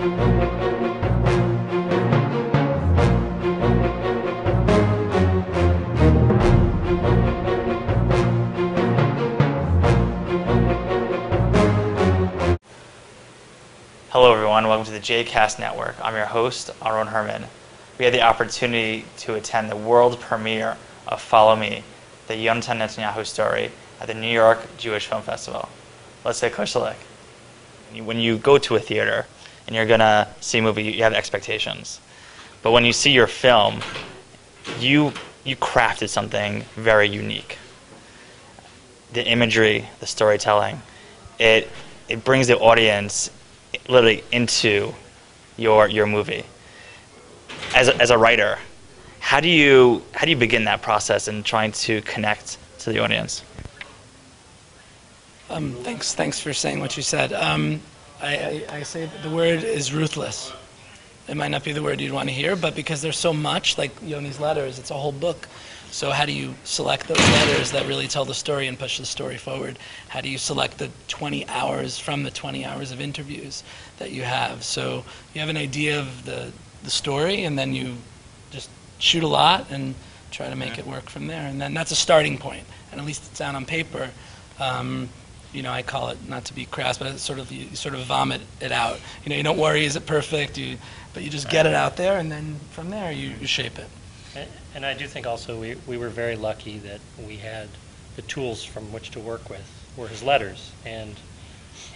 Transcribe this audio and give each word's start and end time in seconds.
Hello, 0.00 0.16
everyone. 14.32 14.66
Welcome 14.68 14.86
to 14.86 14.90
the 14.90 15.00
JCast 15.00 15.58
Network. 15.58 15.96
I'm 16.02 16.14
your 16.14 16.24
host, 16.24 16.70
Aron 16.82 17.08
Herman. 17.08 17.44
We 17.98 18.06
had 18.06 18.14
the 18.14 18.22
opportunity 18.22 19.04
to 19.18 19.34
attend 19.34 19.70
the 19.70 19.76
world 19.76 20.18
premiere 20.18 20.78
of 21.08 21.20
Follow 21.20 21.56
Me, 21.56 21.84
the 22.26 22.36
Yonatan 22.36 22.78
Netanyahu 22.78 23.26
story, 23.26 23.70
at 24.00 24.06
the 24.06 24.14
New 24.14 24.32
York 24.32 24.66
Jewish 24.78 25.08
Film 25.08 25.20
Festival. 25.20 25.68
Let's 26.24 26.38
say 26.38 26.48
closer 26.48 26.78
look. 26.78 26.96
When 28.02 28.18
you 28.18 28.38
go 28.38 28.56
to 28.56 28.76
a 28.76 28.80
theater 28.80 29.26
and 29.70 29.76
you're 29.76 29.86
going 29.86 30.00
to 30.00 30.26
see 30.40 30.58
a 30.58 30.62
movie, 30.62 30.82
you 30.82 31.04
have 31.04 31.12
expectations. 31.12 32.00
But 32.60 32.72
when 32.72 32.84
you 32.84 32.92
see 32.92 33.12
your 33.12 33.28
film, 33.28 33.82
you, 34.80 35.12
you 35.44 35.54
crafted 35.54 36.08
something 36.08 36.62
very 36.74 37.08
unique. 37.08 37.56
The 39.12 39.24
imagery, 39.24 39.88
the 40.00 40.06
storytelling, 40.06 40.82
it, 41.38 41.68
it 42.08 42.24
brings 42.24 42.48
the 42.48 42.58
audience 42.58 43.30
literally 43.88 44.24
into 44.32 44.92
your 45.56 45.88
your 45.88 46.06
movie. 46.06 46.44
As 47.76 47.86
a, 47.86 47.96
as 48.02 48.10
a 48.10 48.18
writer, 48.18 48.58
how 49.20 49.38
do 49.38 49.48
you 49.48 50.02
how 50.14 50.24
do 50.24 50.30
you 50.32 50.36
begin 50.36 50.64
that 50.64 50.82
process 50.82 51.28
in 51.28 51.44
trying 51.44 51.70
to 51.72 52.02
connect 52.02 52.58
to 52.80 52.92
the 52.92 52.98
audience? 52.98 53.44
Um, 55.48 55.74
thanks, 55.82 56.14
thanks 56.14 56.40
for 56.40 56.52
saying 56.52 56.80
what 56.80 56.96
you 56.96 57.04
said. 57.04 57.32
Um, 57.32 57.80
I, 58.22 58.64
I, 58.70 58.76
I 58.76 58.82
say 58.82 59.08
the 59.22 59.30
word 59.30 59.62
is 59.62 59.92
ruthless. 59.92 60.52
It 61.28 61.36
might 61.36 61.48
not 61.50 61.64
be 61.64 61.72
the 61.72 61.82
word 61.82 62.00
you'd 62.00 62.12
want 62.12 62.28
to 62.28 62.34
hear, 62.34 62.56
but 62.56 62.74
because 62.74 63.02
there's 63.02 63.18
so 63.18 63.32
much, 63.32 63.78
like 63.78 63.94
Yoni's 64.00 64.40
letters, 64.40 64.78
it's 64.78 64.90
a 64.90 64.94
whole 64.94 65.12
book. 65.12 65.48
So 65.90 66.10
how 66.10 66.24
do 66.24 66.32
you 66.32 66.54
select 66.64 67.08
those 67.08 67.18
letters 67.18 67.72
that 67.72 67.86
really 67.86 68.06
tell 68.06 68.24
the 68.24 68.34
story 68.34 68.66
and 68.66 68.78
push 68.78 68.98
the 68.98 69.06
story 69.06 69.36
forward? 69.36 69.78
How 70.08 70.20
do 70.20 70.28
you 70.28 70.38
select 70.38 70.78
the 70.78 70.90
20 71.08 71.48
hours 71.48 71.98
from 71.98 72.22
the 72.22 72.30
20 72.30 72.64
hours 72.64 72.92
of 72.92 73.00
interviews 73.00 73.62
that 73.98 74.12
you 74.12 74.22
have? 74.22 74.62
So 74.64 75.04
you 75.34 75.40
have 75.40 75.48
an 75.48 75.56
idea 75.56 75.98
of 75.98 76.24
the, 76.24 76.52
the 76.84 76.90
story, 76.90 77.44
and 77.44 77.58
then 77.58 77.74
you 77.74 77.96
just 78.50 78.70
shoot 78.98 79.22
a 79.22 79.28
lot 79.28 79.66
and 79.70 79.94
try 80.30 80.48
to 80.48 80.56
make 80.56 80.78
it 80.78 80.86
work 80.86 81.08
from 81.10 81.26
there. 81.26 81.46
And 81.46 81.60
then 81.60 81.74
that's 81.74 81.90
a 81.90 81.96
starting 81.96 82.38
point, 82.38 82.64
and 82.92 83.00
at 83.00 83.06
least 83.06 83.24
it's 83.28 83.38
down 83.38 83.56
on 83.56 83.64
paper. 83.64 84.10
Um, 84.60 85.08
you 85.52 85.62
know, 85.62 85.72
I 85.72 85.82
call 85.82 86.08
it 86.10 86.18
not 86.28 86.44
to 86.46 86.54
be 86.54 86.64
crass, 86.66 86.98
but 86.98 87.18
sort 87.18 87.38
of 87.38 87.50
you, 87.50 87.66
you 87.70 87.76
sort 87.76 87.94
of 87.94 88.02
vomit 88.02 88.40
it 88.60 88.72
out. 88.72 88.98
You 89.24 89.30
know, 89.30 89.36
you 89.36 89.42
don't 89.42 89.58
worry, 89.58 89.84
is 89.84 89.96
it 89.96 90.06
perfect? 90.06 90.56
You, 90.58 90.76
but 91.12 91.22
you 91.22 91.30
just 91.30 91.48
get 91.50 91.66
it 91.66 91.74
out 91.74 91.96
there, 91.96 92.18
and 92.18 92.30
then 92.30 92.56
from 92.70 92.90
there 92.90 93.10
you, 93.12 93.32
you 93.40 93.46
shape 93.46 93.78
it. 93.78 93.88
And- 94.36 94.48
And 94.74 94.86
I 94.86 94.94
do 94.94 95.06
think 95.08 95.26
also 95.26 95.58
we, 95.60 95.74
we 95.88 95.96
were 95.96 96.08
very 96.10 96.36
lucky 96.36 96.78
that 96.78 97.00
we 97.26 97.36
had 97.38 97.68
the 98.16 98.22
tools 98.22 98.62
from 98.64 98.92
which 98.92 99.10
to 99.10 99.18
work 99.20 99.50
with 99.50 99.66
were 99.96 100.06
his 100.06 100.22
letters. 100.22 100.70
And 100.86 101.16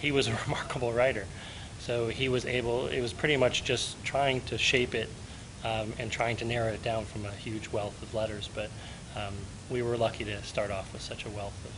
he 0.01 0.11
was 0.11 0.27
a 0.27 0.35
remarkable 0.45 0.91
writer. 0.91 1.25
So 1.79 2.07
he 2.09 2.27
was 2.27 2.45
able, 2.45 2.87
it 2.87 2.99
was 2.99 3.13
pretty 3.13 3.37
much 3.37 3.63
just 3.63 4.03
trying 4.03 4.41
to 4.47 4.57
shape 4.57 4.93
it 4.93 5.07
um, 5.63 5.93
and 5.99 6.11
trying 6.11 6.35
to 6.37 6.45
narrow 6.45 6.73
it 6.73 6.83
down 6.83 7.05
from 7.05 7.25
a 7.25 7.31
huge 7.31 7.69
wealth 7.71 8.01
of 8.03 8.13
letters. 8.13 8.49
But 8.53 8.69
um, 9.15 9.33
we 9.69 9.81
were 9.81 9.95
lucky 9.95 10.25
to 10.25 10.43
start 10.43 10.69
off 10.71 10.91
with 10.91 11.01
such 11.01 11.25
a 11.25 11.29
wealth 11.29 11.55
of, 11.63 11.71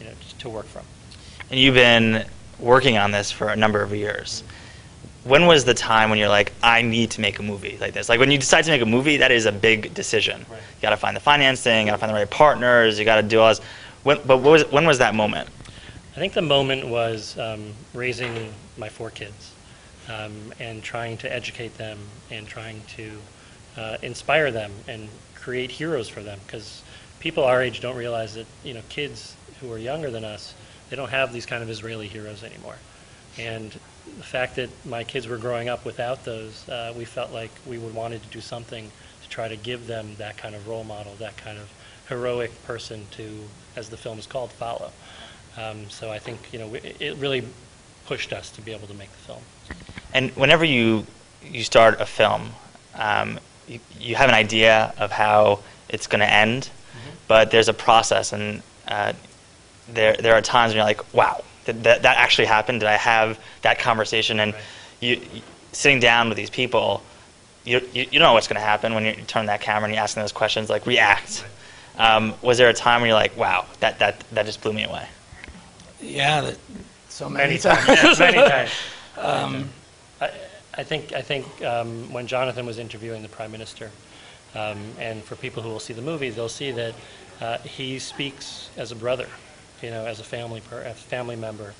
you 0.00 0.06
know, 0.10 0.16
to 0.38 0.48
work 0.48 0.66
from. 0.66 0.84
And 1.50 1.58
you've 1.58 1.74
been 1.74 2.24
working 2.60 2.96
on 2.96 3.10
this 3.10 3.30
for 3.30 3.48
a 3.48 3.56
number 3.56 3.82
of 3.82 3.92
years. 3.94 4.44
When 5.24 5.46
was 5.46 5.64
the 5.64 5.74
time 5.74 6.08
when 6.08 6.18
you're 6.18 6.28
like, 6.28 6.52
I 6.62 6.82
need 6.82 7.10
to 7.12 7.20
make 7.20 7.38
a 7.40 7.42
movie 7.42 7.76
like 7.80 7.92
this? 7.92 8.08
Like 8.08 8.20
when 8.20 8.30
you 8.30 8.38
decide 8.38 8.64
to 8.64 8.70
make 8.70 8.82
a 8.82 8.86
movie, 8.86 9.18
that 9.18 9.32
is 9.32 9.46
a 9.46 9.52
big 9.52 9.92
decision. 9.92 10.46
Right. 10.48 10.60
You 10.60 10.82
got 10.82 10.90
to 10.90 10.96
find 10.96 11.14
the 11.14 11.20
financing, 11.20 11.80
you 11.80 11.86
got 11.86 11.92
to 11.92 11.98
find 11.98 12.10
the 12.10 12.14
right 12.14 12.30
partners, 12.30 12.98
you 12.98 13.04
got 13.04 13.16
to 13.16 13.22
do 13.22 13.40
all 13.40 13.48
this. 13.48 13.60
When, 14.04 14.18
but 14.24 14.38
what 14.38 14.50
was, 14.50 14.70
when 14.70 14.86
was 14.86 14.98
that 14.98 15.14
moment? 15.14 15.48
I 16.16 16.18
think 16.18 16.32
the 16.32 16.42
moment 16.42 16.86
was 16.86 17.38
um, 17.38 17.72
raising 17.94 18.54
my 18.78 18.88
four 18.88 19.10
kids 19.10 19.52
um, 20.08 20.52
and 20.58 20.82
trying 20.82 21.18
to 21.18 21.32
educate 21.32 21.76
them 21.76 21.98
and 22.30 22.46
trying 22.46 22.82
to 22.96 23.18
uh, 23.76 23.96
inspire 24.02 24.50
them 24.50 24.72
and 24.88 25.08
create 25.34 25.70
heroes 25.70 26.08
for 26.08 26.22
them 26.22 26.38
because 26.46 26.82
people 27.18 27.44
our 27.44 27.62
age 27.62 27.80
don't 27.80 27.96
realize 27.96 28.34
that 28.34 28.46
you 28.64 28.74
know 28.74 28.82
kids 28.88 29.36
who 29.60 29.72
are 29.72 29.78
younger 29.78 30.10
than 30.10 30.24
us 30.24 30.54
they 30.90 30.96
don't 30.96 31.10
have 31.10 31.32
these 31.32 31.46
kind 31.46 31.62
of 31.62 31.70
Israeli 31.70 32.08
heroes 32.08 32.42
anymore. 32.44 32.76
And 33.38 33.70
the 34.18 34.24
fact 34.24 34.56
that 34.56 34.68
my 34.84 35.04
kids 35.04 35.28
were 35.28 35.38
growing 35.38 35.68
up 35.68 35.84
without 35.84 36.24
those 36.24 36.68
uh, 36.68 36.92
we 36.96 37.04
felt 37.04 37.32
like 37.32 37.50
we 37.66 37.78
would 37.78 37.94
wanted 37.94 38.22
to 38.22 38.28
do 38.28 38.40
something 38.40 38.90
to 39.22 39.28
try 39.28 39.46
to 39.48 39.56
give 39.56 39.86
them 39.86 40.16
that 40.18 40.36
kind 40.36 40.54
of 40.54 40.66
role 40.68 40.84
model 40.84 41.14
that 41.20 41.36
kind 41.36 41.58
of 41.58 41.70
heroic 42.08 42.50
person 42.64 43.06
to 43.12 43.44
as 43.76 43.88
the 43.88 43.96
film 43.96 44.18
is 44.18 44.26
called 44.26 44.50
follow. 44.50 44.90
Um, 45.56 45.88
so 45.88 46.10
I 46.10 46.18
think 46.18 46.38
you 46.52 46.58
know 46.58 46.66
we- 46.66 46.80
it 46.98 47.16
really 47.16 47.44
pushed 48.06 48.32
us 48.32 48.50
to 48.50 48.60
be 48.60 48.72
able 48.72 48.88
to 48.88 48.94
make 48.94 49.10
the 49.12 49.18
film. 49.18 49.42
And 50.12 50.30
whenever 50.36 50.64
you 50.64 51.06
you 51.42 51.62
start 51.62 52.00
a 52.00 52.06
film, 52.06 52.50
um, 52.96 53.38
you, 53.68 53.78
you 53.98 54.14
have 54.16 54.28
an 54.28 54.34
idea 54.34 54.92
of 54.98 55.12
how 55.12 55.60
it's 55.88 56.06
going 56.06 56.20
to 56.20 56.30
end, 56.30 56.68
but 57.28 57.50
there's 57.50 57.68
a 57.68 57.72
process, 57.72 58.32
and 58.32 58.62
uh, 58.88 59.12
there 59.94 60.16
there 60.16 60.34
are 60.34 60.40
times 60.42 60.70
when 60.70 60.76
you're 60.76 60.84
like, 60.86 61.14
wow, 61.14 61.42
that, 61.66 61.82
that 61.84 62.02
that 62.02 62.16
actually 62.18 62.46
happened. 62.46 62.80
Did 62.80 62.88
I 62.88 62.96
have 62.96 63.38
that 63.62 63.78
conversation? 63.78 64.40
And 64.40 64.52
Right. 64.54 64.62
you, 65.00 65.16
you 65.32 65.42
sitting 65.72 66.00
down 66.00 66.28
with 66.28 66.36
these 66.36 66.50
people, 66.50 67.02
you 67.64 67.80
you, 67.92 68.06
you 68.10 68.18
know 68.18 68.32
what's 68.32 68.48
going 68.48 68.60
to 68.60 68.66
happen 68.66 68.94
when 68.94 69.04
you 69.04 69.14
turn 69.26 69.46
that 69.46 69.60
camera 69.60 69.84
and 69.84 69.94
you're 69.94 70.02
asking 70.02 70.22
those 70.22 70.32
questions. 70.32 70.68
Like 70.70 70.86
react. 70.86 71.44
Um, 71.98 72.34
was 72.40 72.56
there 72.58 72.68
a 72.68 72.74
time 72.74 73.00
where 73.02 73.08
you're 73.08 73.16
like, 73.18 73.36
wow, 73.36 73.66
that 73.80 73.98
that 73.98 74.20
that 74.32 74.46
just 74.46 74.62
blew 74.62 74.72
me 74.72 74.84
away? 74.84 75.06
Yeah, 76.00 76.40
that, 76.40 76.58
so 77.08 77.28
many, 77.28 77.44
Many 77.48 77.58
times. 77.58 77.84
times. 77.86 78.18
Many 78.18 78.38
times. 78.48 78.70
um, 79.18 79.68
I, 80.20 80.30
I 80.78 80.82
think 80.82 81.12
I 81.12 81.20
think 81.20 81.44
um, 81.64 82.10
when 82.12 82.26
Jonathan 82.26 82.64
was 82.64 82.78
interviewing 82.78 83.22
the 83.22 83.28
prime 83.28 83.52
minister, 83.52 83.90
um, 84.54 84.78
and 84.98 85.22
for 85.22 85.36
people 85.36 85.62
who 85.62 85.68
will 85.68 85.80
see 85.80 85.92
the 85.92 86.00
movie, 86.02 86.30
they'll 86.30 86.48
see 86.48 86.70
that 86.70 86.94
uh, 87.40 87.58
he 87.58 87.98
speaks 87.98 88.70
as 88.78 88.92
a 88.92 88.96
brother, 88.96 89.28
you 89.82 89.90
know, 89.90 90.06
as 90.06 90.20
a 90.20 90.24
family 90.24 90.60
per, 90.60 90.82
a 90.82 90.94
family 90.94 91.36
member, 91.36 91.74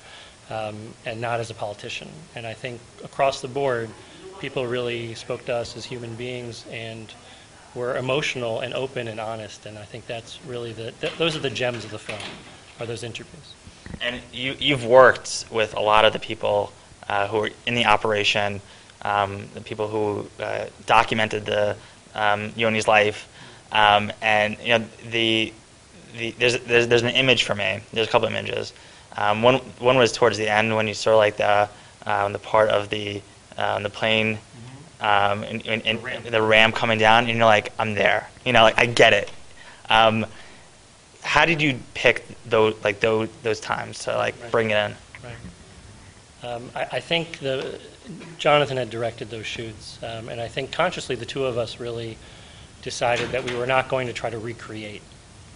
um, 0.49 0.75
and 1.05 1.21
not 1.21 1.39
as 1.39 1.49
a 1.49 1.53
politician. 1.53 2.09
And 2.35 2.45
I 2.45 2.53
think 2.53 2.79
across 3.03 3.41
the 3.41 3.47
board, 3.47 3.89
people 4.39 4.65
really 4.65 5.15
spoke 5.15 5.45
to 5.45 5.55
us 5.55 5.77
as 5.77 5.85
human 5.85 6.15
beings 6.15 6.65
and 6.71 7.13
were 7.75 7.95
emotional 7.95 8.59
and 8.59 8.73
open 8.73 9.07
and 9.07 9.19
honest. 9.19 9.65
And 9.65 9.77
I 9.77 9.83
think 9.83 10.07
that's 10.07 10.39
really 10.47 10.73
the 10.73 10.91
th- 10.91 11.13
those 11.13 11.35
are 11.35 11.39
the 11.39 11.49
gems 11.49 11.85
of 11.85 11.91
the 11.91 11.99
film, 11.99 12.19
are 12.79 12.85
those 12.85 13.03
interviews. 13.03 13.53
And 14.01 14.21
you, 14.33 14.55
you've 14.59 14.85
worked 14.85 15.45
with 15.51 15.75
a 15.75 15.79
lot 15.79 16.05
of 16.05 16.13
the 16.13 16.19
people 16.19 16.73
uh, 17.07 17.27
who 17.27 17.37
were 17.37 17.49
in 17.65 17.75
the 17.75 17.85
operation, 17.85 18.61
um, 19.03 19.47
the 19.53 19.61
people 19.61 19.87
who 19.87 20.27
uh, 20.43 20.65
documented 20.85 21.45
the 21.45 21.75
um, 22.15 22.51
Yoni's 22.51 22.87
life, 22.87 23.27
um, 23.71 24.11
and 24.21 24.57
you 24.61 24.77
know 24.77 24.85
the, 25.09 25.53
the 26.17 26.31
there's, 26.31 26.59
there's 26.61 26.87
there's 26.87 27.01
an 27.03 27.09
image 27.09 27.43
for 27.43 27.55
me. 27.55 27.79
There's 27.93 28.07
a 28.07 28.09
couple 28.09 28.27
images. 28.27 28.73
Um, 29.17 29.41
one 29.43 29.55
one 29.79 29.97
was 29.97 30.11
towards 30.11 30.37
the 30.37 30.47
end 30.49 30.75
when 30.75 30.87
you 30.87 30.93
saw 30.93 31.17
like 31.17 31.37
the 31.37 31.69
um, 32.05 32.33
the 32.33 32.39
part 32.39 32.69
of 32.69 32.89
the 32.89 33.21
um, 33.57 33.83
the 33.83 33.89
plane. 33.89 34.37
Um, 34.99 35.41
and, 35.43 35.65
and, 35.65 35.81
and 35.87 35.97
The 35.97 36.03
ram. 36.03 36.23
the 36.29 36.41
ram 36.43 36.71
coming 36.71 36.99
down, 36.99 37.27
and 37.27 37.35
you're 37.35 37.45
like, 37.47 37.73
I'm 37.79 37.95
there. 37.95 38.29
You 38.45 38.53
know, 38.53 38.61
like 38.61 38.77
I 38.77 38.85
get 38.85 39.13
it. 39.13 39.31
Um, 39.89 40.27
how 41.23 41.45
did 41.45 41.59
you 41.59 41.79
pick 41.95 42.23
those 42.45 42.75
like 42.83 42.99
those 42.99 43.27
those 43.41 43.59
times 43.59 43.99
to 44.05 44.15
like 44.15 44.35
Right. 44.39 44.51
bring 44.51 44.69
it 44.69 44.75
in? 44.77 44.95
Right. 45.23 46.53
Um, 46.53 46.69
I, 46.75 46.81
I 46.97 46.99
think 46.99 47.39
the 47.39 47.79
Jonathan 48.37 48.77
had 48.77 48.91
directed 48.91 49.31
those 49.31 49.47
shoots, 49.47 49.97
um, 50.03 50.29
and 50.29 50.39
I 50.39 50.47
think 50.47 50.71
consciously 50.71 51.15
the 51.15 51.25
two 51.25 51.45
of 51.45 51.57
us 51.57 51.79
really 51.79 52.17
decided 52.83 53.29
that 53.29 53.43
we 53.43 53.55
were 53.55 53.65
not 53.67 53.89
going 53.89 54.05
to 54.07 54.13
try 54.13 54.29
to 54.29 54.37
recreate 54.39 55.01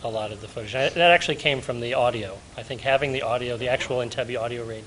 a 0.05 0.09
lot 0.09 0.31
of 0.31 0.39
the 0.39 0.47
footage. 0.47 0.75
And 0.75 0.93
that 0.93 1.11
actually 1.11 1.35
came 1.35 1.61
from 1.61 1.79
the 1.79 1.95
audio. 1.95 2.37
I 2.55 2.63
think 2.63 2.81
having 2.81 3.11
the 3.11 3.23
audio, 3.23 3.57
the 3.57 3.69
actual 3.69 3.97
Entebbe 3.97 4.39
audio 4.39 4.63
raid, 4.63 4.83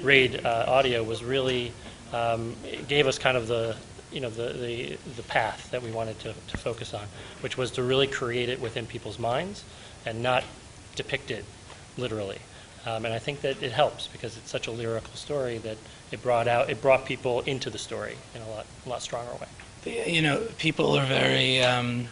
raid 0.00 0.46
uh, 0.46 0.64
audio 0.68 1.02
was 1.02 1.24
really 1.24 1.72
um, 2.12 2.54
gave 2.88 3.06
us 3.06 3.18
kind 3.18 3.36
of 3.36 3.48
the 3.48 3.76
you 4.12 4.20
know 4.20 4.30
the, 4.30 4.52
the, 4.52 4.98
the 5.16 5.22
path 5.22 5.70
that 5.70 5.82
we 5.82 5.90
wanted 5.90 6.18
to, 6.20 6.34
to 6.48 6.56
focus 6.56 6.94
on, 6.94 7.06
which 7.40 7.56
was 7.56 7.72
to 7.72 7.82
really 7.82 8.06
create 8.06 8.48
it 8.48 8.60
within 8.60 8.86
people's 8.86 9.18
minds 9.18 9.64
and 10.06 10.22
not 10.22 10.44
depict 10.96 11.30
it 11.30 11.44
literally. 11.96 12.38
Um, 12.86 13.04
and 13.04 13.12
I 13.12 13.18
think 13.18 13.42
that 13.42 13.62
it 13.62 13.72
helps 13.72 14.06
because 14.06 14.36
it's 14.36 14.50
such 14.50 14.66
a 14.66 14.70
lyrical 14.70 15.14
story 15.14 15.58
that 15.58 15.76
it 16.10 16.22
brought 16.22 16.48
out 16.48 16.70
it 16.70 16.80
brought 16.80 17.04
people 17.04 17.40
into 17.42 17.70
the 17.70 17.78
story 17.78 18.16
in 18.34 18.42
a 18.42 18.48
lot 18.48 18.66
a 18.86 18.88
lot 18.88 19.02
stronger 19.02 19.32
way. 19.34 20.04
you 20.06 20.22
know, 20.22 20.46
people 20.58 20.96
are 20.96 21.06
very 21.06 21.62
um, 21.62 22.08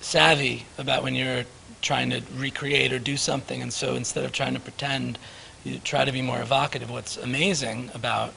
savvy 0.00 0.64
about 0.78 1.02
when 1.02 1.14
you're 1.14 1.44
trying 1.82 2.10
to 2.10 2.22
recreate 2.36 2.92
or 2.92 2.98
do 2.98 3.16
something, 3.16 3.62
and 3.62 3.72
so 3.72 3.94
instead 3.94 4.24
of 4.24 4.32
trying 4.32 4.54
to 4.54 4.60
pretend, 4.60 5.18
you 5.64 5.78
try 5.78 6.04
to 6.04 6.12
be 6.12 6.22
more 6.22 6.40
evocative. 6.40 6.90
What's 6.90 7.16
amazing 7.16 7.90
about 7.94 8.32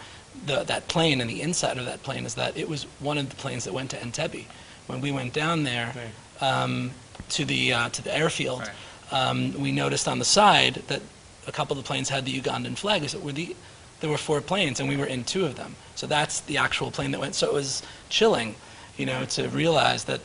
the, 0.45 0.63
that 0.63 0.87
plane 0.87 1.21
and 1.21 1.29
the 1.29 1.41
inside 1.41 1.77
of 1.77 1.85
that 1.85 2.03
plane 2.03 2.25
is 2.25 2.35
that 2.35 2.57
it 2.57 2.67
was 2.67 2.83
one 2.99 3.17
of 3.17 3.29
the 3.29 3.35
planes 3.35 3.63
that 3.65 3.73
went 3.73 3.91
to 3.91 3.97
Entebbe. 3.97 4.45
When 4.87 4.99
we 5.01 5.11
went 5.11 5.33
down 5.33 5.63
there 5.63 5.93
um, 6.41 6.91
to 7.29 7.45
the 7.45 7.73
uh, 7.73 7.89
to 7.89 8.01
the 8.01 8.15
airfield, 8.15 8.61
Right. 8.61 8.69
um, 9.29 9.53
we 9.59 9.71
noticed 9.71 10.07
on 10.07 10.19
the 10.19 10.25
side 10.25 10.75
that 10.87 11.01
a 11.47 11.51
couple 11.51 11.77
of 11.77 11.83
the 11.83 11.87
planes 11.87 12.09
had 12.09 12.25
the 12.25 12.39
Ugandan 12.39 12.75
flag. 12.77 13.01
We 13.01 13.07
said, 13.07 13.23
were 13.23 13.31
the 13.31 13.55
there 14.01 14.09
were 14.09 14.17
four 14.17 14.41
planes, 14.41 14.81
and 14.81 14.89
we 14.89 14.97
were 14.97 15.05
in 15.05 15.23
two 15.23 15.45
of 15.45 15.55
them. 15.55 15.75
So 15.95 16.07
that's 16.07 16.41
the 16.41 16.57
actual 16.57 16.91
plane 16.91 17.11
that 17.11 17.21
went. 17.21 17.35
So 17.35 17.47
it 17.47 17.53
was 17.53 17.83
chilling, 18.09 18.55
you 18.97 19.05
know, 19.05 19.23
to 19.25 19.47
realize 19.47 20.03
that 20.05 20.19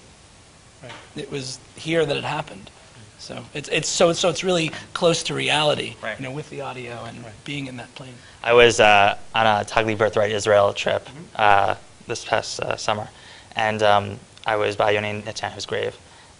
Right. 0.82 0.92
it 1.16 1.30
was 1.30 1.58
here 1.76 2.04
that 2.06 2.16
it 2.16 2.24
happened. 2.24 2.70
So 3.18 3.44
it's 3.52 3.68
it's 3.70 3.88
so 3.88 4.12
so 4.12 4.28
it's 4.28 4.44
really 4.44 4.70
close 4.94 5.22
to 5.24 5.34
reality, 5.34 5.96
Right. 6.02 6.18
you 6.18 6.24
know, 6.24 6.30
with 6.30 6.48
the 6.50 6.60
audio 6.60 7.04
and 7.04 7.24
Right. 7.24 7.32
being 7.44 7.66
in 7.66 7.76
that 7.78 7.92
plane. 7.94 8.14
I 8.44 8.52
was 8.52 8.78
uh, 8.80 9.16
on 9.34 9.46
a 9.46 9.64
Taglit 9.64 9.98
Birthright 9.98 10.30
Israel 10.30 10.72
trip 10.72 11.08
uh, 11.36 11.74
this 12.06 12.24
past 12.24 12.60
uh, 12.60 12.76
summer, 12.76 13.08
and 13.56 13.82
um, 13.82 14.18
I 14.46 14.56
was 14.56 14.76
by 14.76 14.92
Yoni 14.92 15.20
Netanyahu's 15.22 15.66
grave, 15.66 15.96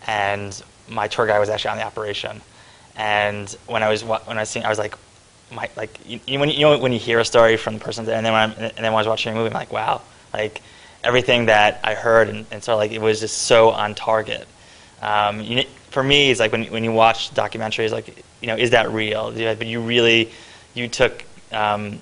and 0.07 0.63
my 0.89 1.09
tour 1.09 1.27
guide 1.27 1.41
was 1.41 1.49
actually 1.49 1.73
on 1.73 1.79
the 1.79 1.85
operation, 1.85 2.41
and 2.97 3.51
when 3.67 3.83
I 3.83 3.89
was 3.89 4.05
wa- 4.05 4.21
when 4.25 4.39
I 4.39 4.43
was 4.43 4.49
seeing, 4.49 4.65
I 4.65 4.69
was 4.69 4.79
like, 4.79 4.95
my 5.51 5.69
like 5.77 5.99
you, 6.07 6.21
you- 6.29 6.39
when 6.39 6.49
you, 6.49 6.55
you 6.55 6.61
know 6.63 6.79
when 6.79 6.93
you 6.93 7.01
hear 7.01 7.19
a 7.19 7.25
story 7.25 7.57
from 7.57 7.75
the 7.75 7.81
person, 7.81 8.09
and 8.09 8.25
then 8.25 8.33
when 8.33 8.43
I'm, 8.43 8.53
and 8.53 8.73
then 8.77 8.93
when 8.93 8.95
I 8.95 9.01
was 9.05 9.09
watching 9.09 9.33
a 9.33 9.37
movie, 9.37 9.49
I'm 9.49 9.55
like, 9.55 9.73
wow, 9.73 10.01
like 10.33 10.63
everything 11.05 11.47
that 11.47 11.81
I 11.85 11.95
heard, 11.95 12.29
and, 12.29 12.47
and 12.51 12.63
so 12.63 12.77
like 12.77 12.93
it 12.93 13.01
was 13.01 13.21
just 13.21 13.43
so 13.43 13.71
on 13.71 13.95
target. 13.95 14.47
Um, 15.03 15.41
you, 15.41 15.65
for 15.91 16.03
me, 16.03 16.31
it's 16.31 16.41
like 16.41 16.53
when 16.53 16.65
when 16.67 16.85
you 16.85 16.93
watch 16.93 17.33
documentaries, 17.35 17.91
like 17.91 18.25
you 18.41 18.47
know, 18.47 18.57
is 18.57 18.71
that 18.71 18.91
real? 18.91 19.33
But 19.33 19.67
you 19.67 19.81
really, 19.81 20.31
you 20.75 20.89
took, 20.89 21.25
um, 21.53 21.99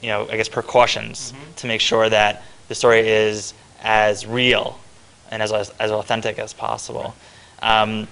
you 0.00 0.08
know, 0.08 0.28
I 0.28 0.36
guess 0.36 0.48
precautions 0.48 1.32
to 1.56 1.66
make 1.66 1.80
sure 1.80 2.08
that 2.08 2.42
the 2.68 2.74
story 2.74 3.08
is 3.08 3.54
as 3.82 4.26
real 4.26 4.78
and 5.30 5.42
as 5.42 5.52
as 5.52 5.90
authentic 5.90 6.38
as 6.38 6.52
possible. 6.52 7.14
Um, 7.62 8.08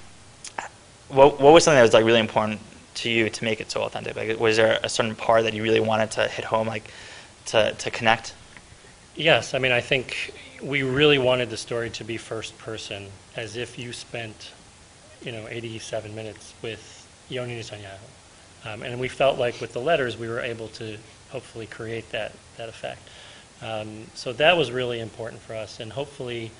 what 1.08 1.40
what 1.40 1.52
was 1.52 1.64
something 1.64 1.78
that 1.78 1.82
was 1.82 1.94
like 1.94 2.04
really 2.04 2.20
important 2.20 2.60
to 2.96 3.10
you 3.10 3.28
to 3.28 3.44
make 3.44 3.60
it 3.60 3.70
so 3.70 3.82
authentic? 3.82 4.16
Like, 4.16 4.38
was 4.38 4.56
there 4.56 4.78
a 4.82 4.88
certain 4.88 5.14
part 5.14 5.44
that 5.44 5.54
you 5.54 5.62
really 5.62 5.80
wanted 5.80 6.10
to 6.12 6.28
hit 6.28 6.44
home, 6.44 6.66
like 6.66 6.90
to 7.46 7.72
to 7.72 7.90
connect? 7.90 8.34
Yes, 9.16 9.54
I 9.54 9.58
mean, 9.58 9.70
I 9.70 9.80
think 9.80 10.34
we 10.60 10.82
really 10.82 11.18
wanted 11.18 11.48
the 11.48 11.56
story 11.56 11.88
to 11.90 12.04
be 12.04 12.16
first 12.16 12.58
person, 12.58 13.06
as 13.36 13.56
if 13.56 13.78
you 13.78 13.92
spent, 13.92 14.50
you 15.22 15.30
know, 15.30 15.46
87 15.48 16.14
minutes 16.14 16.52
with 16.62 17.06
Yoni 17.28 17.60
Netanyahu. 17.60 17.98
Um, 18.66 18.82
and 18.82 18.98
we 18.98 19.08
felt 19.08 19.38
like 19.38 19.60
with 19.60 19.72
the 19.72 19.80
letters, 19.80 20.18
we 20.18 20.26
were 20.26 20.40
able 20.40 20.68
to 20.68 20.96
hopefully 21.30 21.66
create 21.66 22.10
that, 22.10 22.32
that 22.56 22.68
effect. 22.68 23.08
Um, 23.62 24.06
so 24.14 24.32
that 24.32 24.56
was 24.56 24.72
really 24.72 24.98
important 24.98 25.40
for 25.40 25.54
us, 25.54 25.78
and 25.78 25.92
hopefully 25.92 26.50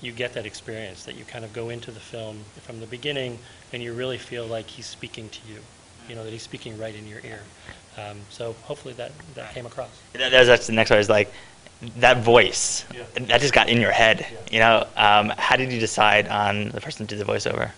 you 0.00 0.10
get 0.10 0.32
that 0.32 0.44
experience, 0.44 1.04
that 1.04 1.16
you 1.16 1.24
kind 1.24 1.44
of 1.44 1.52
go 1.52 1.68
into 1.68 1.92
the 1.92 2.00
film 2.00 2.40
from 2.62 2.80
the 2.80 2.86
beginning 2.86 3.38
and 3.72 3.80
you 3.80 3.92
really 3.92 4.18
feel 4.18 4.44
like 4.44 4.66
he's 4.66 4.86
speaking 4.86 5.28
to 5.28 5.38
you, 5.48 5.60
you 6.08 6.16
know, 6.16 6.24
that 6.24 6.32
he's 6.32 6.42
speaking 6.42 6.76
right 6.76 6.94
in 6.96 7.06
your 7.06 7.20
ear. 7.20 7.40
Um, 7.96 8.18
so 8.28 8.54
hopefully 8.64 8.94
that, 8.94 9.12
that 9.34 9.54
came 9.54 9.66
across. 9.66 9.90
That, 10.14 10.30
that's, 10.30 10.66
the 10.66 10.72
next 10.72 10.90
one. 10.90 10.98
Is 10.98 11.08
like 11.08 11.32
that 11.98 12.18
voice 12.18 12.84
Yeah. 12.94 13.02
that 13.14 13.40
just 13.40 13.52
got 13.52 13.68
in 13.68 13.80
your 13.80 13.90
head. 13.90 14.20
Yeah. 14.20 14.38
You 14.50 14.58
know, 14.60 14.86
um, 14.96 15.32
how 15.36 15.56
did 15.56 15.72
you 15.72 15.80
decide 15.80 16.28
on 16.28 16.70
the 16.70 16.80
person 16.80 17.06
to 17.06 17.16
do 17.16 17.22
the 17.22 17.30
voiceover? 17.30 17.70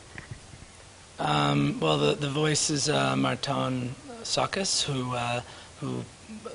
Um, 1.18 1.78
well, 1.80 1.98
the, 1.98 2.14
the 2.14 2.28
voice 2.28 2.70
is 2.70 2.88
uh, 2.88 3.16
Marton 3.16 3.94
Csokas, 4.22 4.82
who, 4.82 5.14
uh, 5.14 5.40
who 5.80 6.04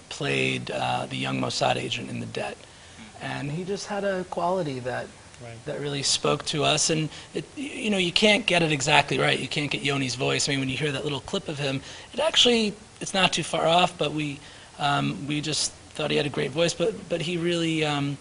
played 0.09 0.69
uh, 0.71 1.05
the 1.09 1.15
young 1.15 1.39
Mossad 1.39 1.75
agent 1.75 2.09
in 2.09 2.19
The 2.19 2.25
Debt. 2.25 2.57
And 3.21 3.51
he 3.51 3.63
just 3.63 3.87
had 3.87 4.03
a 4.03 4.23
quality 4.25 4.79
that, 4.81 5.07
Right. 5.41 5.65
that 5.67 5.79
really 5.79 6.03
spoke 6.03 6.43
to 6.47 6.65
us. 6.65 6.89
And, 6.89 7.07
it, 7.33 7.45
you 7.55 7.89
know, 7.89 7.97
you 7.97 8.11
can't 8.11 8.45
get 8.45 8.61
it 8.61 8.73
exactly 8.73 9.17
right. 9.17 9.39
You 9.39 9.47
can't 9.47 9.71
get 9.71 9.81
Yoni's 9.83 10.15
voice. 10.15 10.49
I 10.49 10.51
mean, 10.51 10.59
when 10.59 10.67
you 10.69 10.75
hear 10.75 10.91
that 10.91 11.05
little 11.05 11.21
clip 11.21 11.47
of 11.47 11.57
him, 11.57 11.81
it 12.13 12.19
actually, 12.19 12.73
it's 12.99 13.13
not 13.13 13.31
too 13.31 13.43
far 13.43 13.65
off, 13.65 13.97
but 13.97 14.11
we, 14.11 14.37
um, 14.79 15.25
we 15.27 15.39
just 15.39 15.71
thought 15.99 16.11
he 16.11 16.15
had 16.17 16.25
a 16.25 16.29
great 16.29 16.51
voice. 16.51 16.73
But, 16.73 17.09
but 17.09 17.21
he 17.21 17.35
really, 17.35 17.83
um, 17.83 18.17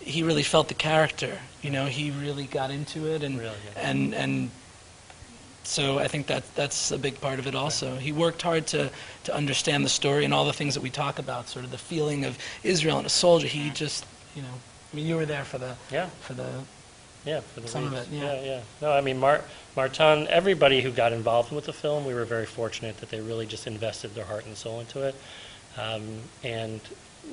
he 0.00 0.22
really 0.22 0.42
felt 0.42 0.68
the 0.68 0.74
character. 0.74 1.38
You 1.62 1.70
know, 1.70 1.86
he 1.86 2.10
really 2.10 2.44
got 2.44 2.70
into 2.70 3.06
it. 3.06 3.22
And, 3.22 3.38
Really, 3.38 3.54
and, 3.74 4.14
and 4.14 4.50
so 5.64 5.98
I 5.98 6.08
think 6.08 6.26
that 6.26 6.44
that's 6.54 6.90
a 6.90 6.98
big 6.98 7.18
part 7.18 7.38
of 7.38 7.46
it 7.46 7.54
also. 7.54 7.96
He 7.96 8.12
worked 8.12 8.42
hard 8.42 8.66
to, 8.68 8.90
to 9.24 9.34
understand 9.34 9.82
the 9.82 9.88
story 9.88 10.26
and 10.26 10.34
all 10.34 10.44
the 10.44 10.52
things 10.52 10.74
that 10.74 10.82
we 10.82 10.90
talk 10.90 11.18
about, 11.18 11.48
sort 11.48 11.64
of 11.64 11.70
the 11.70 11.78
feeling 11.78 12.26
of 12.26 12.36
Israel 12.62 12.98
and 12.98 13.06
a 13.06 13.10
soldier. 13.10 13.46
He 13.46 13.70
just, 13.70 14.04
you 14.34 14.42
know, 14.42 14.48
I 14.92 14.96
mean, 14.96 15.06
you 15.06 15.16
were 15.16 15.24
there 15.26 15.44
for 15.44 15.56
the, 15.56 15.74
Yeah. 15.90 16.10
for 16.20 16.34
the, 16.34 16.46
Yeah, 17.24 17.40
for 17.40 17.60
the 17.60 17.68
Some 17.68 17.86
of 17.86 17.94
it, 17.94 18.08
yeah. 18.12 18.34
yeah, 18.34 18.44
yeah. 18.44 18.60
No, 18.82 18.92
I 18.92 19.00
mean, 19.00 19.18
Mar- 19.18 19.42
Martin, 19.74 20.28
everybody 20.28 20.82
who 20.82 20.90
got 20.90 21.14
involved 21.14 21.50
with 21.50 21.64
the 21.64 21.72
film, 21.72 22.04
we 22.04 22.12
were 22.12 22.26
very 22.26 22.46
fortunate 22.46 22.98
that 22.98 23.08
they 23.08 23.20
really 23.22 23.46
just 23.46 23.66
invested 23.66 24.14
their 24.14 24.26
heart 24.26 24.44
and 24.44 24.54
soul 24.54 24.80
into 24.80 25.00
it. 25.00 25.14
Um, 25.78 26.02
and 26.42 26.80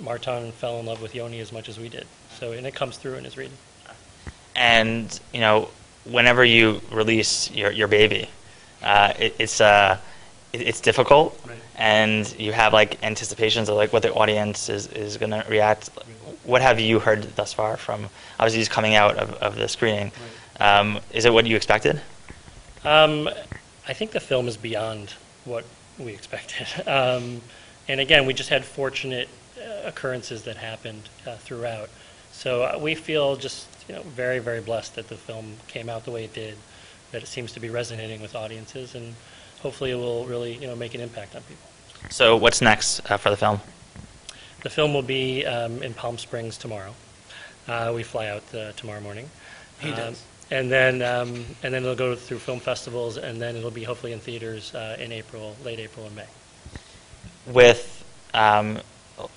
Martin 0.01 0.51
fell 0.51 0.79
in 0.79 0.85
love 0.85 1.01
with 1.01 1.15
Yoni 1.15 1.39
as 1.39 1.51
much 1.51 1.69
as 1.69 1.79
we 1.79 1.89
did. 1.89 2.05
So, 2.39 2.51
and 2.51 2.65
it 2.65 2.73
comes 2.75 2.97
through 2.97 3.15
in 3.15 3.23
his 3.23 3.37
reading. 3.37 3.57
And 4.55 5.19
you 5.33 5.39
know, 5.39 5.69
whenever 6.05 6.43
you 6.45 6.81
release 6.91 7.49
your 7.51 7.71
your 7.71 7.87
baby, 7.87 8.29
uh, 8.83 9.13
it, 9.17 9.35
it's 9.39 9.59
uh, 9.61 9.97
it, 10.51 10.61
it's 10.61 10.79
difficult, 10.81 11.39
Right. 11.47 11.57
and 11.75 12.39
you 12.39 12.51
have 12.51 12.73
like 12.73 13.01
anticipations 13.03 13.69
of 13.69 13.75
like 13.75 13.91
what 13.93 14.03
the 14.03 14.13
audience 14.13 14.69
is 14.69 14.87
is 14.87 15.17
going 15.17 15.31
to 15.31 15.43
react. 15.49 15.89
What 16.43 16.61
have 16.61 16.79
you 16.79 16.99
heard 16.99 17.23
thus 17.35 17.53
far 17.53 17.77
from 17.77 18.09
obviously 18.39 18.59
just 18.61 18.71
coming 18.71 18.95
out 18.95 19.15
of, 19.17 19.33
of 19.35 19.55
the 19.55 19.67
screening? 19.67 20.11
Um, 20.59 20.99
is 21.11 21.25
it 21.25 21.33
what 21.33 21.47
you 21.47 21.55
expected? 21.55 22.01
Um, 22.83 23.29
I 23.87 23.93
think 23.93 24.11
the 24.11 24.19
film 24.19 24.47
is 24.47 24.57
beyond 24.57 25.13
what 25.45 25.65
we 25.97 26.11
expected. 26.13 26.67
Um, 26.87 27.41
and 27.87 27.99
again, 27.99 28.25
we 28.25 28.33
just 28.33 28.49
had 28.49 28.63
fortunate 28.63 29.29
uh, 29.57 29.87
occurrences 29.87 30.43
that 30.43 30.57
happened 30.57 31.09
uh, 31.27 31.35
throughout. 31.37 31.89
So 32.31 32.63
uh, 32.63 32.77
we 32.79 32.95
feel 32.95 33.35
just 33.35 33.67
you 33.87 33.95
know 33.95 34.01
very 34.03 34.39
very 34.39 34.61
blessed 34.61 34.95
that 34.95 35.07
the 35.09 35.15
film 35.15 35.55
came 35.67 35.89
out 35.89 36.05
the 36.05 36.11
way 36.11 36.23
it 36.23 36.33
did, 36.33 36.55
that 37.11 37.23
it 37.23 37.27
seems 37.27 37.51
to 37.53 37.59
be 37.59 37.69
resonating 37.69 38.21
with 38.21 38.35
audiences, 38.35 38.95
and 38.95 39.15
hopefully 39.61 39.91
it 39.91 39.95
will 39.95 40.25
really 40.25 40.53
you 40.55 40.67
know 40.67 40.75
make 40.75 40.95
an 40.95 41.01
impact 41.01 41.35
on 41.35 41.41
people. 41.43 41.67
So 42.09 42.35
what's 42.35 42.61
next 42.61 42.99
uh, 43.09 43.17
for 43.17 43.29
the 43.29 43.37
film? 43.37 43.59
The 44.63 44.69
film 44.69 44.93
will 44.93 45.01
be 45.01 45.45
um, 45.45 45.83
in 45.83 45.93
Palm 45.93 46.17
Springs 46.17 46.57
tomorrow. 46.57 46.93
Uh, 47.67 47.91
we 47.95 48.03
fly 48.03 48.27
out 48.27 48.43
uh, 48.53 48.71
tomorrow 48.73 49.01
morning. 49.01 49.29
He 49.79 49.89
Um, 49.89 49.95
does. 49.95 50.23
And 50.51 50.69
then, 50.69 51.01
um, 51.01 51.45
and 51.63 51.73
then 51.73 51.83
it'll 51.83 51.95
go 51.95 52.15
through 52.15 52.39
film 52.39 52.59
festivals, 52.59 53.17
and 53.17 53.41
then 53.41 53.55
it'll 53.55 53.71
be 53.71 53.83
hopefully 53.83 54.11
in 54.11 54.19
theaters 54.19 54.75
uh, 54.75 54.97
in 54.99 55.11
April, 55.11 55.55
late 55.63 55.79
April 55.79 56.05
and 56.05 56.15
May. 56.15 56.25
With 57.47 58.03
um, 58.33 58.79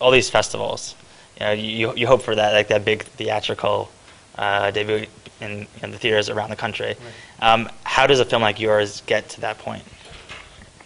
all 0.01 0.11
these 0.11 0.31
festivals, 0.31 0.95
you 1.39 1.47
know, 1.47 1.53
you, 1.53 1.95
you 1.95 2.07
hope 2.07 2.23
for 2.23 2.35
that 2.35 2.53
like 2.53 2.69
that 2.69 2.85
big 2.85 3.03
theatrical 3.03 3.91
uh, 4.37 4.71
debut 4.71 5.07
in, 5.41 5.67
in 5.83 5.91
the 5.91 5.99
theaters 5.99 6.31
around 6.31 6.51
the 6.51 6.57
country. 6.57 6.95
Um, 7.41 7.69
how 7.85 8.07
does 8.07 8.21
a 8.21 8.25
film 8.25 8.43
like 8.43 8.61
yours 8.61 9.03
get 9.07 9.29
to 9.31 9.41
that 9.43 9.59
point? 9.59 9.83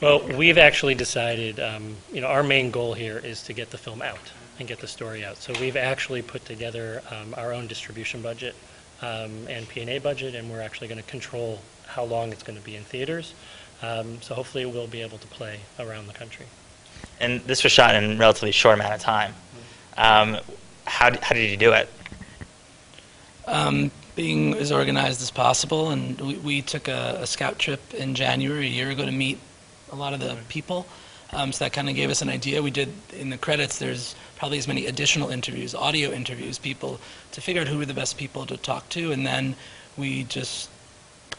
Well, 0.00 0.26
we've 0.36 0.58
actually 0.58 0.94
decided, 0.94 1.60
um, 1.60 1.94
you 2.12 2.20
know, 2.20 2.28
our 2.28 2.42
main 2.42 2.70
goal 2.70 2.94
here 2.94 3.18
is 3.18 3.42
to 3.44 3.52
get 3.52 3.70
the 3.70 3.78
film 3.78 4.00
out 4.00 4.32
and 4.58 4.66
get 4.66 4.78
the 4.78 4.88
story 4.88 5.24
out. 5.24 5.36
So 5.36 5.52
we've 5.60 5.76
actually 5.76 6.22
put 6.22 6.44
together 6.44 7.02
um, 7.10 7.34
our 7.36 7.52
own 7.52 7.66
distribution 7.66 8.22
budget 8.22 8.54
um, 9.02 9.46
and 9.48 9.68
P&A 9.68 9.98
budget, 9.98 10.34
and 10.34 10.50
we're 10.50 10.62
actually 10.62 10.88
going 10.88 11.02
to 11.02 11.08
control 11.08 11.60
how 11.86 12.04
long 12.04 12.32
it's 12.32 12.42
going 12.42 12.58
to 12.58 12.64
be 12.64 12.76
in 12.76 12.84
theaters. 12.84 13.34
Um, 13.82 14.20
so 14.22 14.34
hopefully 14.34 14.64
we'll 14.66 14.86
be 14.86 15.02
able 15.02 15.18
to 15.18 15.26
play 15.26 15.60
around 15.78 16.06
the 16.06 16.12
country. 16.12 16.46
And 17.20 17.40
this 17.42 17.62
was 17.62 17.72
shot 17.72 17.94
in 17.94 18.12
a 18.12 18.16
relatively 18.16 18.52
short 18.52 18.78
amount 18.78 18.94
of 18.94 19.00
time. 19.00 19.34
Um, 19.96 20.38
how, 20.86 21.10
how 21.20 21.34
did 21.34 21.50
you 21.50 21.56
do 21.56 21.72
it? 21.72 21.88
um, 23.50 23.90
being 24.14 24.54
as 24.54 24.72
organized 24.72 25.20
as 25.20 25.30
possible. 25.30 25.90
And 25.90 26.20
we, 26.20 26.34
we 26.36 26.62
took 26.62 26.88
a, 26.88 27.18
a 27.20 27.26
scout 27.26 27.58
trip 27.58 27.94
in 27.94 28.14
January 28.14 28.66
a 28.66 28.70
year 28.70 28.90
ago 28.90 29.04
to 29.04 29.12
meet 29.12 29.38
a 29.92 29.96
lot 29.96 30.14
of 30.14 30.20
the 30.20 30.36
people. 30.48 30.86
Um, 31.32 31.52
so 31.52 31.64
that 31.64 31.72
kind 31.72 31.88
of 31.88 31.94
gave 31.94 32.10
us 32.10 32.22
an 32.22 32.28
idea. 32.28 32.62
We 32.62 32.70
did 32.70 32.92
in 33.16 33.30
the 33.30 33.38
credits. 33.38 33.78
There's 33.78 34.14
probably 34.36 34.58
as 34.58 34.66
many 34.66 34.86
additional 34.86 35.30
interviews, 35.30 35.74
audio 35.74 36.10
interviews, 36.10 36.58
people 36.58 37.00
to 37.32 37.40
figure 37.40 37.62
out 37.62 37.68
who 37.68 37.78
were 37.78 37.86
the 37.86 37.94
best 37.94 38.16
people 38.16 38.46
to 38.46 38.56
talk 38.56 38.88
to, 38.90 39.12
and 39.12 39.24
then 39.24 39.54
we 39.96 40.24
just, 40.24 40.68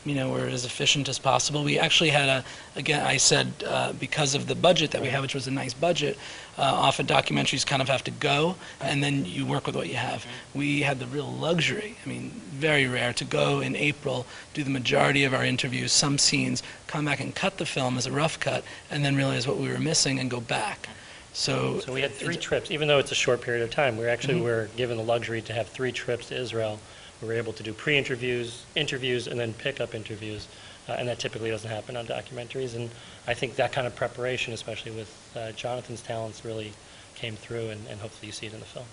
you 0.05 0.15
know, 0.15 0.31
we're 0.31 0.47
as 0.47 0.65
efficient 0.65 1.07
as 1.09 1.19
possible. 1.19 1.63
We 1.63 1.77
actually 1.77 2.09
had 2.09 2.27
a, 2.27 2.43
again, 2.75 3.05
I 3.05 3.17
said 3.17 3.53
uh, 3.65 3.93
because 3.93 4.33
of 4.33 4.47
the 4.47 4.55
budget 4.55 4.91
that 4.91 5.01
we 5.01 5.09
have, 5.09 5.21
which 5.21 5.35
was 5.35 5.47
a 5.47 5.51
nice 5.51 5.73
budget. 5.73 6.17
Uh, 6.57 6.63
often 6.63 7.05
documentaries 7.05 7.65
kind 7.65 7.81
of 7.81 7.87
have 7.87 8.03
to 8.05 8.11
go, 8.11 8.55
and 8.81 9.03
then 9.03 9.25
you 9.25 9.45
work 9.45 9.67
with 9.67 9.75
what 9.75 9.87
you 9.87 9.95
have. 9.95 10.25
We 10.53 10.81
had 10.81 10.99
the 10.99 11.05
real 11.05 11.31
luxury. 11.31 11.95
I 12.03 12.09
mean, 12.09 12.29
very 12.51 12.87
rare 12.87 13.13
to 13.13 13.23
go 13.23 13.59
in 13.61 13.75
April, 13.75 14.25
do 14.53 14.63
the 14.63 14.69
majority 14.69 15.23
of 15.23 15.33
our 15.33 15.45
interviews, 15.45 15.91
some 15.91 16.17
scenes, 16.17 16.63
come 16.87 17.05
back 17.05 17.19
and 17.19 17.33
cut 17.33 17.57
the 17.57 17.65
film 17.65 17.97
as 17.97 18.05
a 18.07 18.11
rough 18.11 18.39
cut, 18.39 18.63
and 18.89 19.05
then 19.05 19.15
realize 19.15 19.47
what 19.47 19.57
we 19.57 19.69
were 19.69 19.79
missing 19.79 20.19
and 20.19 20.29
go 20.29 20.41
back. 20.41 20.89
So, 21.33 21.79
So 21.79 21.93
we 21.93 22.01
had 22.01 22.11
three 22.11 22.35
trips, 22.35 22.71
even 22.71 22.87
though 22.89 22.99
it's 22.99 23.11
a 23.11 23.15
short 23.15 23.41
period 23.41 23.63
of 23.63 23.71
time, 23.71 23.97
we 23.97 24.05
actually 24.05 24.39
Mhm. 24.39 24.43
were 24.43 24.69
given 24.75 24.97
the 24.97 25.03
luxury 25.03 25.41
to 25.43 25.53
have 25.53 25.69
three 25.69 25.91
trips 25.93 26.27
to 26.27 26.35
Israel. 26.35 26.79
We 27.21 27.27
were 27.27 27.33
able 27.33 27.53
to 27.53 27.63
do 27.63 27.73
pre-interviews, 27.73 28.65
interviews, 28.75 29.27
and 29.27 29.39
then 29.39 29.53
pick-up 29.53 29.93
interviews, 29.93 30.47
uh, 30.89 30.93
and 30.93 31.07
that 31.07 31.19
typically 31.19 31.51
doesn't 31.51 31.69
happen 31.69 31.95
on 31.95 32.07
documentaries. 32.07 32.75
And 32.75 32.89
I 33.27 33.33
think 33.33 33.55
that 33.57 33.71
kind 33.71 33.85
of 33.85 33.95
preparation, 33.95 34.53
especially 34.53 34.91
with 34.91 35.31
uh, 35.35 35.51
Jonathan's 35.51 36.01
talents, 36.01 36.43
really 36.43 36.73
came 37.15 37.35
through, 37.35 37.69
and 37.69 37.87
and 37.89 37.99
hopefully 37.99 38.27
you 38.27 38.31
see 38.31 38.47
it 38.47 38.53
in 38.53 38.59
the 38.59 38.65
film. 38.65 38.85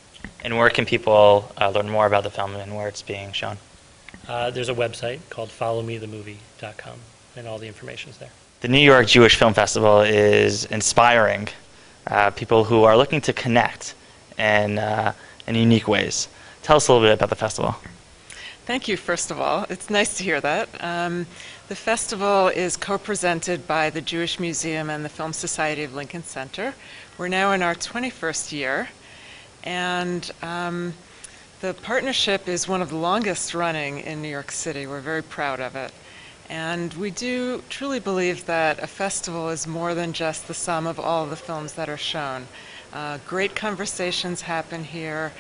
And 0.45 0.57
where 0.59 0.71
can 0.71 0.85
people 0.85 1.51
uh, 1.61 1.71
learn 1.71 1.89
more 1.89 2.07
about 2.07 2.25
the 2.25 2.31
film 2.31 2.55
and 2.55 2.77
where 2.77 2.89
it's 2.89 3.03
being 3.03 3.33
shown? 3.33 3.57
Uh, 4.27 4.51
There's 4.51 4.69
a 4.69 4.75
website 4.75 5.21
called 5.31 5.49
followmethemovie.com, 5.49 6.99
and 7.37 7.49
all 7.49 7.59
the 7.59 7.67
information's 7.67 8.19
there. 8.19 8.31
The 8.61 8.69
New 8.69 8.79
York 8.79 9.07
Jewish 9.07 9.37
Film 9.37 9.55
Festival 9.55 10.01
is 10.01 10.65
inspiring 10.67 11.49
uh, 12.09 12.31
people 12.31 12.65
who 12.65 12.85
are 12.85 12.97
looking 12.97 13.21
to 13.23 13.33
connect 13.33 13.95
in, 14.37 14.79
uh, 14.79 15.13
in 15.47 15.55
unique 15.55 15.87
ways. 15.87 16.29
Tell 16.63 16.77
us 16.77 16.89
a 16.89 16.93
little 16.93 17.07
bit 17.07 17.15
about 17.15 17.31
the 17.31 17.37
festival. 17.37 17.77
Thank 18.69 18.87
you, 18.87 18.99
first 18.99 19.31
of 19.31 19.41
all. 19.41 19.65
It's 19.71 19.89
nice 19.89 20.19
to 20.19 20.23
hear 20.23 20.43
that. 20.43 20.69
Um, 20.85 21.27
the 21.69 21.75
festival 21.75 22.49
is 22.49 22.77
co 22.77 22.99
presented 22.99 23.67
by 23.67 23.89
the 23.89 24.03
Jewish 24.03 24.39
Museum 24.39 24.91
and 24.91 25.03
the 25.03 25.09
Film 25.09 25.33
Society 25.33 25.85
of 25.85 25.95
Lincoln 25.95 26.23
Center. 26.23 26.75
We're 27.17 27.29
now 27.29 27.53
in 27.53 27.63
our 27.63 27.75
21st 27.75 28.53
year, 28.53 28.91
and 29.65 30.31
um, 30.43 30.93
the 31.63 31.73
partnership 31.73 32.47
is 32.47 32.69
one 32.69 32.83
of 32.83 32.91
the 32.91 32.97
longest 32.97 33.55
running 33.55 34.01
in 34.01 34.21
New 34.21 34.29
York 34.29 34.51
City. 34.51 34.87
We're 34.87 35.01
very 35.01 35.23
proud 35.23 35.61
of 35.61 35.75
it. 35.75 35.91
And 36.51 36.93
we 36.93 37.11
do 37.11 37.63
truly 37.71 38.01
believe 38.01 38.45
that 38.45 38.83
a 38.83 38.87
festival 38.87 39.49
is 39.49 39.67
more 39.67 39.95
than 39.95 40.13
just 40.13 40.47
the 40.47 40.53
sum 40.53 40.87
of 40.87 41.01
all 41.01 41.25
the 41.25 41.37
films 41.37 41.73
that 41.73 41.89
are 41.89 41.97
shown. 41.97 42.47
Uh, 42.93 43.17
great 43.27 43.57
conversations 43.57 44.43
happen 44.43 44.85
here. 44.85 45.33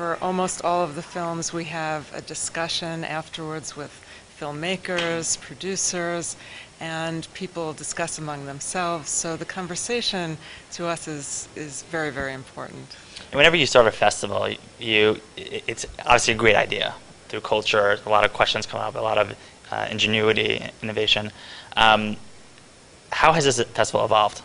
For 0.00 0.16
almost 0.22 0.64
all 0.64 0.82
of 0.82 0.94
the 0.94 1.02
films, 1.02 1.52
we 1.52 1.64
have 1.64 2.10
a 2.14 2.22
discussion 2.22 3.04
afterwards 3.04 3.76
with 3.76 3.92
filmmakers, 4.40 5.38
producers, 5.38 6.36
and 6.80 7.28
people 7.34 7.74
discuss 7.74 8.16
among 8.16 8.46
themselves. 8.46 9.10
So 9.10 9.36
the 9.36 9.44
conversation 9.44 10.38
to 10.72 10.86
us 10.86 11.06
is, 11.06 11.48
is 11.54 11.82
very, 11.90 12.08
very 12.08 12.32
important. 12.32 12.96
And 13.30 13.34
whenever 13.34 13.56
you 13.56 13.66
start 13.66 13.86
a 13.88 13.90
festival, 13.90 14.48
you 14.78 15.20
it's 15.36 15.84
obviously 16.06 16.32
a 16.32 16.38
great 16.38 16.56
idea. 16.56 16.94
Through 17.28 17.42
culture, 17.42 17.98
a 18.06 18.08
lot 18.08 18.24
of 18.24 18.32
questions 18.32 18.64
come 18.64 18.80
up, 18.80 18.94
a 18.94 19.00
lot 19.00 19.18
of 19.18 19.36
uh, 19.70 19.86
ingenuity, 19.90 20.64
innovation. 20.82 21.30
Um, 21.76 22.16
how 23.12 23.34
has 23.34 23.44
this 23.44 23.62
festival 23.74 24.06
evolved? 24.06 24.40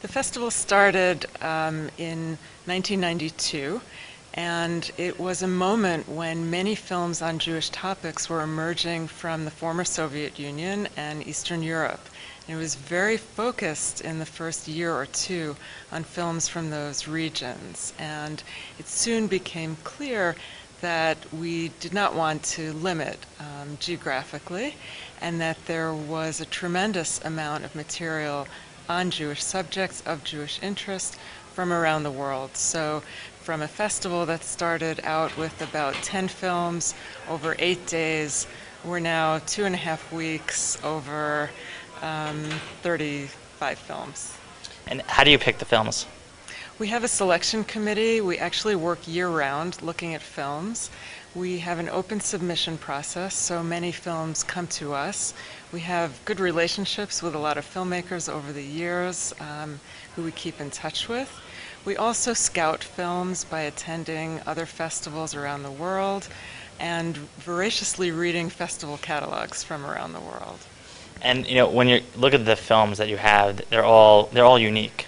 The 0.00 0.08
festival 0.08 0.50
started 0.50 1.26
um, 1.40 1.88
in 1.98 2.36
1992, 2.66 3.80
and 4.34 4.90
it 4.96 5.20
was 5.20 5.42
a 5.42 5.48
moment 5.48 6.08
when 6.08 6.50
many 6.50 6.74
films 6.74 7.20
on 7.20 7.38
Jewish 7.38 7.68
topics 7.68 8.30
were 8.30 8.40
emerging 8.40 9.08
from 9.08 9.44
the 9.44 9.50
former 9.50 9.84
Soviet 9.84 10.38
Union 10.38 10.88
and 10.96 11.26
Eastern 11.26 11.62
Europe. 11.62 12.08
And 12.48 12.56
it 12.56 12.60
was 12.60 12.74
very 12.74 13.16
focused 13.16 14.00
in 14.00 14.18
the 14.18 14.26
first 14.26 14.66
year 14.66 14.94
or 14.94 15.06
two 15.06 15.56
on 15.92 16.02
films 16.02 16.48
from 16.48 16.70
those 16.70 17.06
regions. 17.06 17.92
And 17.98 18.42
it 18.78 18.88
soon 18.88 19.26
became 19.26 19.76
clear 19.84 20.34
that 20.80 21.32
we 21.32 21.68
did 21.80 21.92
not 21.92 22.14
want 22.14 22.42
to 22.42 22.72
limit 22.72 23.18
um, 23.38 23.76
geographically, 23.78 24.74
and 25.20 25.40
that 25.40 25.66
there 25.66 25.94
was 25.94 26.40
a 26.40 26.44
tremendous 26.46 27.24
amount 27.24 27.64
of 27.64 27.74
material 27.74 28.48
on 28.88 29.10
Jewish 29.10 29.44
subjects 29.44 30.02
of 30.04 30.24
Jewish 30.24 30.58
interest 30.60 31.16
from 31.54 31.72
around 31.72 32.02
the 32.02 32.10
world. 32.10 32.56
So, 32.56 33.02
from 33.42 33.60
a 33.60 33.66
festival 33.66 34.24
that 34.24 34.44
started 34.44 35.00
out 35.02 35.36
with 35.36 35.60
about 35.62 35.94
10 35.94 36.28
films 36.28 36.94
over 37.28 37.56
eight 37.58 37.84
days, 37.86 38.46
we're 38.84 39.00
now 39.00 39.40
two 39.46 39.64
and 39.64 39.74
a 39.74 39.78
half 39.78 40.12
weeks 40.12 40.78
over 40.84 41.50
um, 42.02 42.40
35 42.82 43.78
films. 43.78 44.36
And 44.86 45.02
how 45.02 45.24
do 45.24 45.30
you 45.32 45.38
pick 45.38 45.58
the 45.58 45.64
films? 45.64 46.06
We 46.78 46.86
have 46.88 47.02
a 47.02 47.08
selection 47.08 47.64
committee. 47.64 48.20
We 48.20 48.38
actually 48.38 48.76
work 48.76 49.08
year 49.08 49.28
round 49.28 49.82
looking 49.82 50.14
at 50.14 50.22
films. 50.22 50.88
We 51.34 51.58
have 51.58 51.80
an 51.80 51.88
open 51.88 52.20
submission 52.20 52.78
process, 52.78 53.34
so 53.34 53.62
many 53.62 53.90
films 53.90 54.44
come 54.44 54.66
to 54.68 54.92
us. 54.92 55.34
We 55.72 55.80
have 55.80 56.20
good 56.26 56.38
relationships 56.38 57.22
with 57.22 57.34
a 57.34 57.38
lot 57.38 57.58
of 57.58 57.64
filmmakers 57.64 58.32
over 58.32 58.52
the 58.52 58.62
years 58.62 59.34
um, 59.40 59.80
who 60.14 60.22
we 60.22 60.30
keep 60.30 60.60
in 60.60 60.70
touch 60.70 61.08
with. 61.08 61.40
We 61.84 61.96
also 61.96 62.32
scout 62.32 62.84
films 62.84 63.44
by 63.44 63.62
attending 63.62 64.40
other 64.46 64.66
festivals 64.66 65.34
around 65.34 65.64
the 65.64 65.70
world 65.70 66.28
and 66.78 67.16
voraciously 67.16 68.10
reading 68.10 68.50
festival 68.50 68.98
catalogs 68.98 69.62
from 69.62 69.84
around 69.84 70.12
the 70.12 70.20
world. 70.20 70.58
And 71.20 71.46
you 71.46 71.56
know, 71.56 71.68
when 71.68 71.88
you 71.88 72.02
look 72.16 72.34
at 72.34 72.44
the 72.44 72.56
films 72.56 72.98
that 72.98 73.08
you 73.08 73.16
have, 73.16 73.68
they're 73.70 73.84
all 73.84 74.24
they're 74.32 74.44
all 74.44 74.58
unique. 74.58 75.06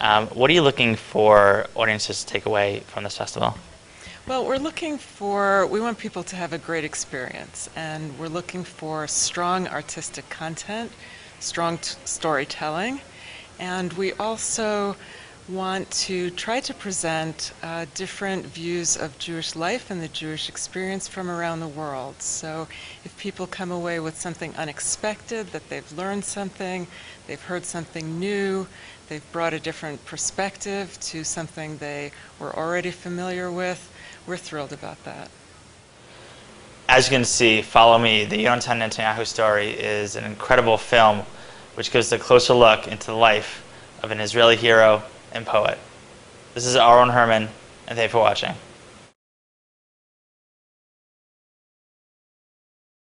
Um, 0.00 0.28
what 0.28 0.48
are 0.50 0.54
you 0.54 0.62
looking 0.62 0.96
for 0.96 1.66
audiences 1.74 2.24
to 2.24 2.26
take 2.26 2.46
away 2.46 2.80
from 2.86 3.04
this 3.04 3.18
festival? 3.18 3.58
Well, 4.26 4.46
we're 4.46 4.56
looking 4.56 4.96
for, 4.96 5.66
we 5.66 5.80
want 5.80 5.98
people 5.98 6.22
to 6.24 6.36
have 6.36 6.52
a 6.52 6.58
great 6.58 6.84
experience, 6.84 7.68
and 7.76 8.18
we're 8.18 8.28
looking 8.28 8.64
for 8.64 9.06
strong 9.06 9.68
artistic 9.68 10.28
content, 10.30 10.92
strong 11.40 11.78
t- 11.78 11.96
storytelling, 12.04 13.00
and 13.58 13.92
we 13.94 14.12
also 14.14 14.96
want 15.50 15.90
to 15.90 16.30
try 16.30 16.60
to 16.60 16.72
present 16.72 17.52
uh, 17.62 17.84
different 17.94 18.46
views 18.46 18.96
of 18.96 19.18
Jewish 19.18 19.56
life 19.56 19.90
and 19.90 20.00
the 20.00 20.08
Jewish 20.08 20.48
experience 20.48 21.08
from 21.08 21.28
around 21.28 21.60
the 21.60 21.68
world. 21.68 22.22
So 22.22 22.68
if 23.04 23.16
people 23.18 23.46
come 23.46 23.70
away 23.70 23.98
with 24.00 24.18
something 24.18 24.54
unexpected, 24.56 25.48
that 25.48 25.68
they've 25.68 25.92
learned 25.98 26.24
something, 26.24 26.86
they've 27.26 27.42
heard 27.42 27.64
something 27.64 28.20
new, 28.20 28.68
they've 29.08 29.32
brought 29.32 29.52
a 29.52 29.58
different 29.58 30.04
perspective 30.04 30.98
to 31.00 31.24
something 31.24 31.78
they 31.78 32.12
were 32.38 32.56
already 32.56 32.90
familiar 32.90 33.50
with, 33.50 33.92
we're 34.26 34.36
thrilled 34.36 34.72
about 34.72 35.02
that. 35.04 35.30
As 36.88 37.06
you 37.06 37.16
can 37.16 37.24
see, 37.24 37.62
Follow 37.62 37.98
Me, 37.98 38.24
the 38.24 38.44
Yonatan 38.44 38.80
Netanyahu 38.80 39.26
story, 39.26 39.70
is 39.70 40.16
an 40.16 40.24
incredible 40.24 40.76
film 40.76 41.22
which 41.74 41.90
gives 41.90 42.12
a 42.12 42.18
closer 42.18 42.54
look 42.54 42.88
into 42.88 43.06
the 43.06 43.16
life 43.16 43.64
of 44.02 44.10
an 44.10 44.20
Israeli 44.20 44.56
hero 44.56 45.02
and 45.32 45.46
poet. 45.46 45.78
This 46.54 46.66
is 46.66 46.76
Aaron 46.76 47.10
Herman, 47.10 47.48
and 47.86 47.96
thank 47.96 48.08
you 48.08 48.08
for 48.08 48.18
watching. 48.18 48.54